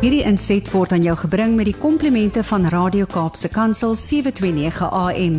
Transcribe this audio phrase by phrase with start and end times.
[0.00, 5.34] Hierdie inset word aan jou gebring met die komplimente van Radio Kaapse Kansel 729 AM.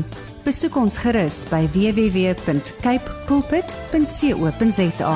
[0.46, 5.16] Besoek ons gerus by www.cape pulpit.co.za.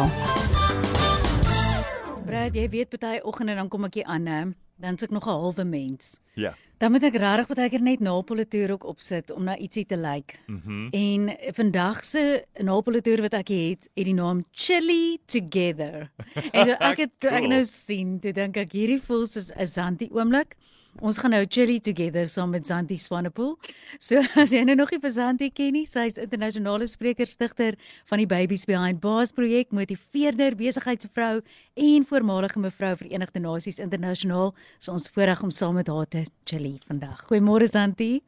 [2.25, 4.41] Brad, jy weet baie oggende dan kom ek hier aan, hè?
[4.77, 6.19] Dan's ek nog 'n halwe mens.
[6.35, 6.53] Ja.
[6.77, 10.13] Dan moet ek regtig baie keer net Napoli-toer ook opsit om na ietsie te lyk.
[10.13, 10.35] Like.
[10.47, 10.71] Mhm.
[10.71, 16.09] Mm en vandag se Napoli-toer wat ek het, het die naam Chili Together.
[16.51, 17.49] en ek het toe ek Cool.
[17.49, 20.55] nou sien, toe dink ek hierdie voel soos 'n Zanti oomblik.
[21.03, 23.57] Ons gaan nou chili together saam met Zanti Swanepoel.
[23.99, 27.75] So as jy nou nog nie vir Zanti ken nie, sy is internasionale spreker stigter
[28.07, 31.41] van die Babies Behind Bars projek, motiveerder, besigheidsvrou
[31.75, 34.53] en voormalige mevrou Verenigde Nasies internasionaal.
[34.79, 37.25] So ons voorreg om saam met haar te chili vandag.
[37.27, 38.23] Goeiemôre Zanti.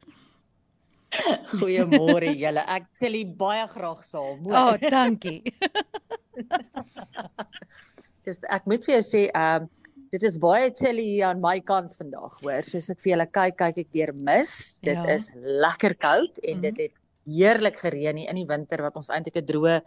[1.56, 2.68] Goeiemôre julle.
[2.68, 4.44] Ek chillie baie graag saam.
[4.44, 5.40] O, oh, dankie.
[8.28, 11.60] Dis ek moet vir jou sê, ehm um, dit is baie chillie hier aan my
[11.60, 12.62] kant vandag, hoor.
[12.62, 14.78] Soos ek vir julle kyk, kyk ek deur mis.
[14.82, 15.04] Dit Ja.
[15.14, 16.62] is lekker koud en Mhm.
[16.62, 16.92] dit het
[17.26, 19.82] heerlik gereën hier in die winter wat ons eintlik 'n droë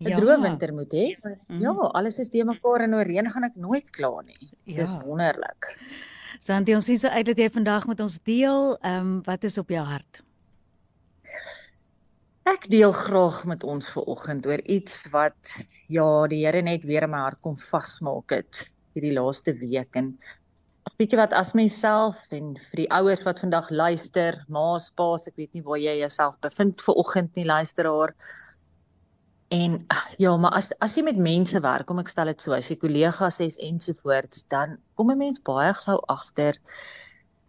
[0.00, 0.16] 'n Ja.
[0.18, 1.16] droë winter moet hê.
[1.22, 1.60] Maar Mhm.
[1.62, 4.50] Ja, alles is de mekaar en oor reën gaan ek nooit kla nie.
[4.66, 5.02] Dis Ja.
[5.04, 5.76] wonderlik.
[6.40, 9.58] Zanti, ons sien so uit dat jy vandag met ons deel, ehm um, wat is
[9.58, 10.22] op jou hart?
[12.46, 15.56] Ek deel graag met ons vanoggend oor iets wat
[15.88, 20.12] ja, die Here net weer in my hart kom vasmaak het hierdie laaste week en
[20.88, 24.90] ag, weet jy wat as mens self en vir die ouers wat vandag luister, ma's,
[24.96, 28.14] pa's, ek weet nie waar jy jouself bevind vanoggend nie luisteraar.
[29.50, 29.80] En
[30.22, 32.78] ja, maar as as jy met mense werk, kom ek stel dit so, as jy
[32.78, 36.58] kollegas is ensovoorts, dan kom 'n mens baie gou agter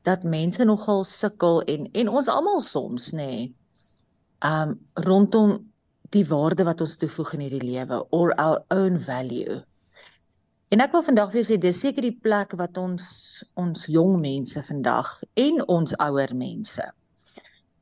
[0.03, 3.25] dat mense nogal sukkel en en ons almal soms nê.
[3.25, 3.55] Nee,
[4.41, 5.71] um rondom
[6.11, 9.61] die waarde wat ons toevoeg in hierdie lewe or our own value.
[10.71, 13.03] En ek wil vandag vir jou sê dis seker die plek wat ons
[13.59, 16.85] ons jong mense vandag en ons ouer mense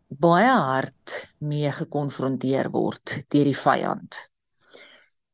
[0.09, 4.17] baie hard mee gekonfronteer word deur die vyand.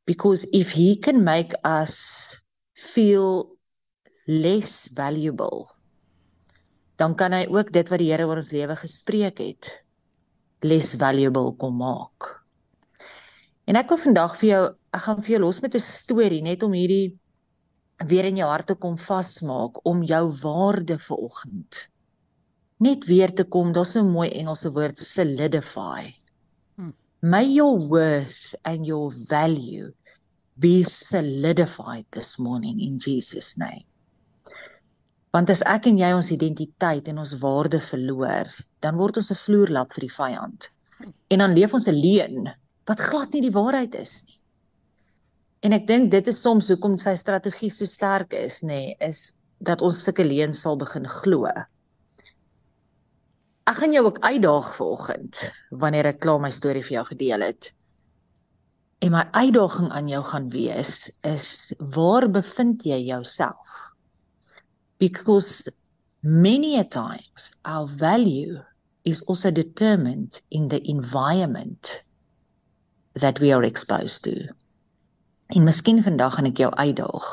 [0.05, 2.35] Because if he can make us
[2.75, 3.55] feel
[4.27, 5.72] less valuable,
[6.99, 9.72] dan kan hy ook dit wat die Here oor ons lewe gespreek het
[10.66, 12.43] less valuable kom maak.
[13.66, 16.63] En ek wil vandag vir jou, ek gaan vir jou los met 'n storie net
[16.63, 17.16] om hierdie
[17.97, 21.89] weer in jou hart te kom vasmaak om jou waarde vir oggend
[22.78, 26.13] net weer te kom, daar's so 'n mooi Engelse woord solidify.
[26.75, 26.91] Hm.
[27.22, 29.94] May your worth and your value
[30.59, 33.85] be solidified this morning in Jesus name.
[35.31, 38.47] Want as ek en jy ons identiteit en ons waarde verloor,
[38.79, 40.69] dan word ons 'n vloerlap vir die vyand.
[41.28, 42.55] En dan leef ons 'n leuen
[42.85, 44.39] wat glad nie die waarheid is nie.
[45.65, 49.31] En ek dink dit is soms hoekom sy strategie so sterk is, nê, nee, is
[49.65, 51.49] dat ons sulke leuns sal begin glo.
[53.65, 55.39] Ek gaan jou ook uitdaag vanoggend
[55.83, 57.71] wanneer ek klaar my storie vir jou gedeel het.
[59.01, 61.47] En my uitdaging aan jou gaan wees is
[61.79, 63.79] waar bevind jy jouself?
[65.01, 65.65] Because
[66.21, 68.61] many a times our value
[69.01, 72.03] is also determined in the environment
[73.13, 74.45] that we are exposed to.
[75.47, 77.25] En miskien vandag gaan ek jou uitdaag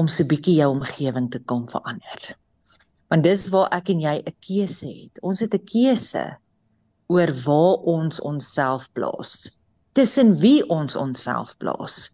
[0.00, 2.36] om so 'n bietjie jou omgewing te kom verander.
[3.08, 5.20] Want dis waar ek en jy 'n keuse het.
[5.20, 6.38] Ons het 'n keuse
[7.06, 9.50] oor waar ons onsself plaas.
[9.92, 12.10] Tussen wie ons onsself plaas.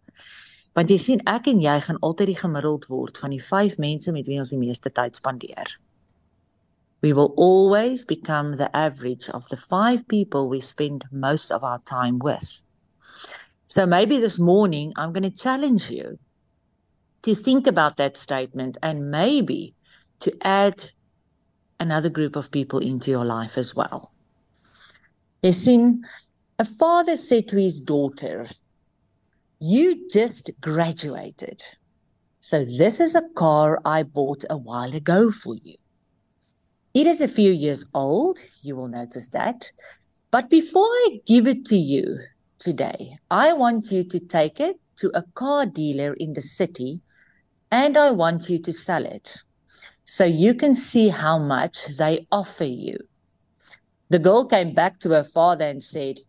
[0.75, 4.13] Want jy sien ek en jy gaan altyd die gemiddeld word van die 5 mense
[4.13, 5.79] met wie ons die meeste tyd spandeer.
[7.01, 11.79] We will always become the average of the 5 people we spend most of our
[11.79, 12.65] time with.
[13.67, 16.19] So maybe this morning I'm going to challenge you
[17.23, 19.75] to think about that statement and maybe
[20.21, 20.91] to add
[21.81, 24.11] another group of people into your life as well.
[25.43, 26.05] Jy sien,
[26.59, 28.47] a father said to his daughter,
[29.61, 31.63] You just graduated.
[32.41, 35.77] So this is a car I bought a while ago for you.
[36.93, 39.71] It is a few years old, you will notice that.
[40.31, 42.19] But before I give it to you
[42.65, 47.03] today, I want you to take it to a car dealer in the city
[47.71, 49.43] and I want you to sell it
[50.07, 52.99] so you can see how much they offer you.
[54.09, 56.21] The girl came back to her father and said,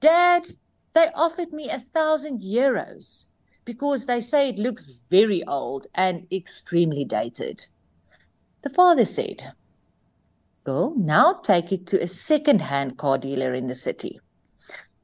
[0.00, 0.46] Dad,
[0.94, 3.24] they offered me a thousand euros
[3.66, 7.66] because they say it looks very old and extremely dated.
[8.62, 9.52] The father said,
[10.64, 14.20] Girl, now take it to a second hand car dealer in the city.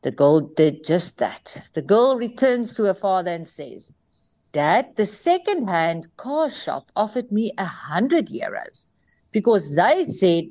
[0.03, 1.69] The girl did just that.
[1.75, 3.93] The girl returns to her father and says,
[4.53, 8.87] Dad, the second-hand car shop offered me a hundred euros
[9.33, 10.45] because they said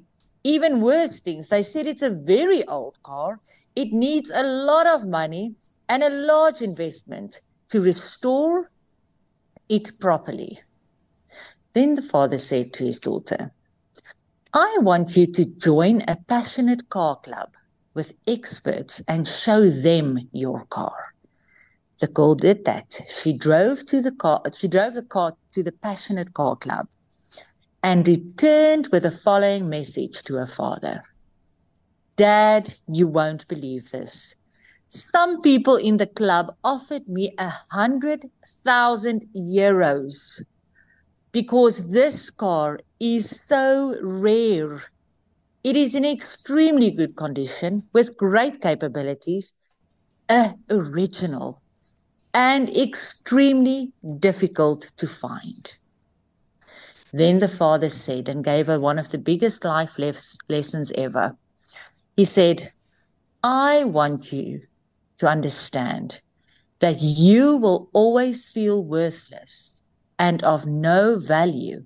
[0.44, 1.48] even worse things.
[1.48, 3.40] They said it's a very old car.
[3.76, 5.56] It needs a lot of money
[5.90, 8.70] and a large investment to restore
[9.70, 10.60] it properly.
[11.74, 13.52] Then the father said to his daughter,
[14.54, 17.54] I want you to join a passionate car club
[17.98, 20.98] with experts and show them your car.
[22.00, 23.02] The girl did that.
[23.22, 26.86] She drove to the car she drove the car to the passionate car club
[27.82, 31.04] and returned with the following message to her father.
[32.18, 34.36] Dad, you won't believe this.
[34.90, 38.30] Some people in the club offered me a hundred
[38.64, 40.14] thousand euros
[41.32, 44.84] because this car is so rare.
[45.68, 49.52] It is in extremely good condition with great capabilities,
[50.30, 51.62] a original
[52.34, 55.74] and extremely difficult to find.
[57.12, 60.00] Then the father said and gave her one of the biggest life
[60.48, 61.36] lessons ever.
[62.16, 62.72] He said,
[63.44, 64.62] I want you
[65.18, 66.22] to understand
[66.80, 69.74] that you will always feel worthless
[70.18, 71.86] and of no value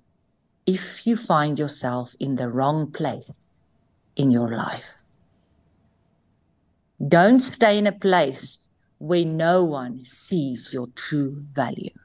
[0.66, 3.28] if you find yourself in the wrong place
[4.16, 4.98] in your life.
[7.08, 8.68] Don't stay in a place
[8.98, 11.98] where no one sees your true value.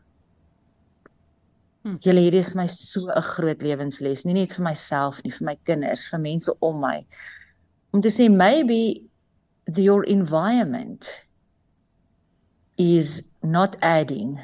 [1.83, 1.95] Hmm.
[2.01, 5.55] Julle hier is my so 'n groot lewensles, nie net vir myself nie, vir my
[5.65, 7.05] kinders, vir mense om my.
[7.93, 9.05] Om te sê maybe
[9.67, 11.05] the, your environment
[12.77, 14.39] is not adding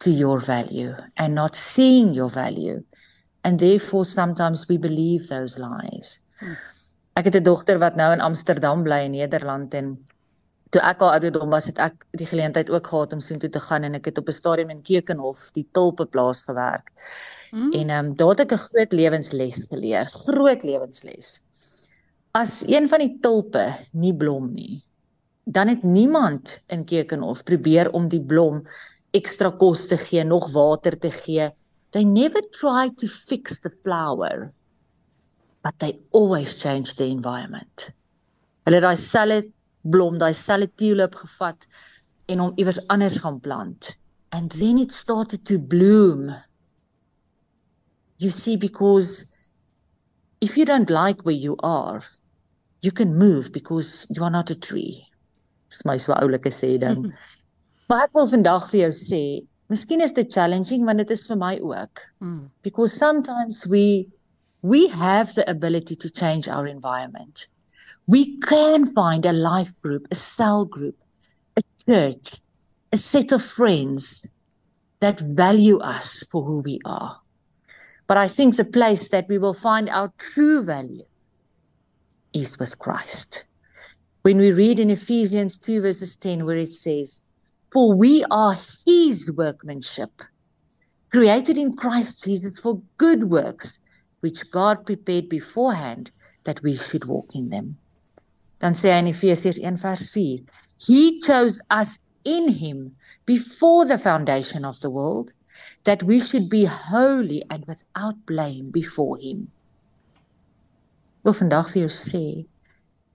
[0.00, 2.82] to your value and not seeing your value
[3.44, 6.18] and therefore sometimes we believe those lies.
[6.38, 6.52] Hmm.
[7.18, 9.98] Ek het 'n dogter wat nou in Amsterdam bly in Nederland en
[10.70, 13.86] toe ek al ouderdom was het ek die geleentheid ook gehad om soontoe te gaan
[13.88, 16.92] en ek het op 'n stadium in Keukenhof die tulpeplaas gewerk.
[17.50, 17.72] Hmm.
[17.72, 21.42] En ehm um, daar het ek 'n groot lewensles geleer, groot lewensles.
[22.32, 24.84] As een van die tulpe nie blom nie,
[25.44, 28.66] dan het niemand in Keukenhof probeer om die blom
[29.10, 31.50] ekstra kos te gee, nog water te gee.
[31.90, 34.52] They never tried to fix the flower,
[35.68, 37.90] but they always changed the environment.
[38.64, 39.50] Hulle daai selfe
[39.84, 41.66] blom, daai selfe tulip gevat
[42.32, 43.90] en hom iewers anders gaan plant.
[44.32, 46.32] And then it started to bloom.
[48.16, 49.26] You see because
[50.40, 52.02] if you don't like where you are,
[52.80, 55.04] you can move because you are not a tree.
[55.68, 57.10] Dis my so oulike sê ding.
[57.92, 59.24] Maar ek wil vandag vir jou sê,
[59.72, 62.00] miskien is dit challenging want dit is vir my ook.
[62.24, 62.46] Mm.
[62.64, 64.08] Because sometimes we
[64.62, 67.46] we have the ability to change our environment.
[68.06, 70.96] We can find a life group, a cell group,
[71.56, 72.40] a church,
[72.92, 74.24] a set of friends
[75.00, 77.20] that value us for who we are.
[78.06, 81.04] But I think the place that we will find our true value
[82.32, 83.44] is with Christ.
[84.22, 87.22] When we read in Ephesians 2 verses 10 where it says,
[87.70, 90.22] For we are his workmanship,
[91.10, 93.78] created in Christ Jesus for good works,
[94.20, 96.10] which God prepared beforehand
[96.44, 97.76] that we should walk in them.
[98.58, 100.42] Dan sê hy in Efesiërs 1 vers 4,
[100.78, 105.32] He chose us in him before the foundation of the world
[105.84, 109.48] that we should be holy and without blame before him.
[111.24, 112.24] Wil vandag vir jou sê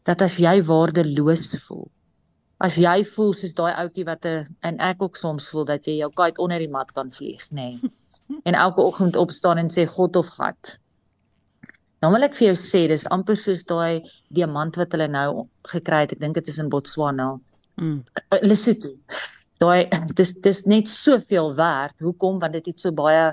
[0.07, 1.87] dat as jy waardeloos voel,
[2.59, 5.95] as jy voel soos daai ouetjie wat 'n en ek ook soms voel dat jy
[5.99, 7.79] jou kite onder die mat kan vlieg, nê.
[7.79, 7.79] Nee.
[8.47, 10.79] En elke oggend opstaan en sê God of gat.
[12.03, 14.03] Dan wil ek vir jou sê dis amper soos daai
[14.35, 16.17] diamant wat hulle nou gekry het.
[16.17, 17.29] Ek dink dit is in Botswana.
[17.79, 18.01] Mm.
[18.27, 18.91] Uh, Lesotho.
[19.63, 19.87] Daai
[20.19, 21.95] dis dis net soveel werd.
[22.03, 22.41] Hoekom?
[22.43, 23.31] Want dit het so baie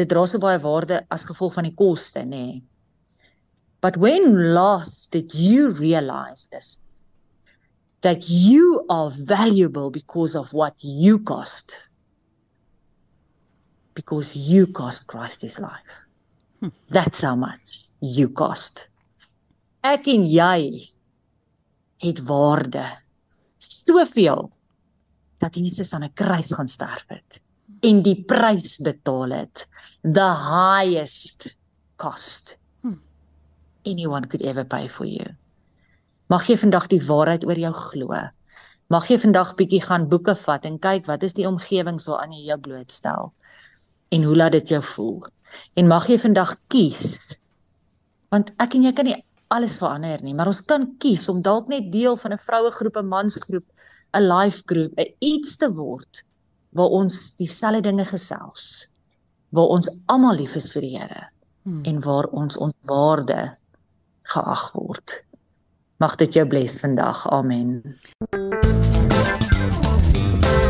[0.00, 2.42] dit dra so baie waarde as gevolg van die koste, nê.
[2.48, 2.58] Nee.
[3.84, 6.78] But when last did you realize this?
[8.00, 11.74] that you are valuable because of what you cost.
[13.94, 16.06] Because you cost Christ his life.
[16.60, 16.68] Hmm.
[16.90, 18.88] That's how much you cost.
[19.82, 20.88] Ek en jy
[22.02, 22.84] het waarde.
[23.58, 24.50] Soveel
[25.38, 27.42] dat Jesus aan 'n kruis gaan sterf het
[27.80, 29.66] en die prys betaal het.
[30.02, 31.56] The highest
[31.96, 33.00] cost hmm.
[33.84, 35.36] anyone could ever pay for you.
[36.28, 38.14] Mag jy vandag die waarheid oor jou glo.
[38.88, 42.48] Mag jy vandag bietjie gaan boeke vat en kyk wat is die omgewing waaraan jy
[42.48, 43.32] jou blootstel
[44.08, 45.26] en hoe laat dit jou voel.
[45.76, 47.18] En mag jy vandag kies.
[48.32, 49.16] Want ek en jy kan nie
[49.54, 53.08] alles verander nie, maar ons kan kies om dalk net deel van 'n vrouegroep, 'n
[53.08, 53.64] mansgroep,
[54.14, 56.24] 'n life groep, 'n iets te word
[56.76, 58.88] waar ons dieselfde dinge gesels,
[59.50, 61.30] waar ons almal lief is vir die Here
[61.64, 61.84] hmm.
[61.84, 63.56] en waar ons ons waarde
[64.22, 65.24] geag word.
[65.98, 67.26] Mag dit jou bless vandag.
[67.32, 67.82] Amen.